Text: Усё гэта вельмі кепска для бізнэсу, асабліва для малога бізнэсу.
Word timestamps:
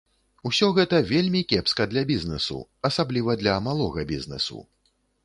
Усё 0.49 0.67
гэта 0.77 1.01
вельмі 1.11 1.41
кепска 1.51 1.87
для 1.91 2.03
бізнэсу, 2.11 2.57
асабліва 2.89 3.37
для 3.43 3.55
малога 3.67 4.07
бізнэсу. 4.15 4.59